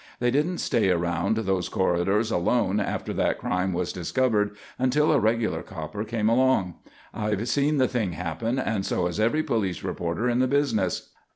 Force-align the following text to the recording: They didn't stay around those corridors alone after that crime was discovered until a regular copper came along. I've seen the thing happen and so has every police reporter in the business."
They 0.19 0.31
didn't 0.31 0.57
stay 0.57 0.89
around 0.89 1.37
those 1.37 1.69
corridors 1.69 2.31
alone 2.31 2.79
after 2.79 3.13
that 3.13 3.37
crime 3.37 3.71
was 3.71 3.93
discovered 3.93 4.57
until 4.79 5.11
a 5.11 5.19
regular 5.19 5.61
copper 5.61 6.03
came 6.03 6.27
along. 6.27 6.73
I've 7.13 7.47
seen 7.47 7.77
the 7.77 7.87
thing 7.87 8.13
happen 8.13 8.57
and 8.57 8.83
so 8.83 9.05
has 9.05 9.19
every 9.19 9.43
police 9.43 9.83
reporter 9.83 10.27
in 10.27 10.39
the 10.39 10.47
business." 10.47 11.11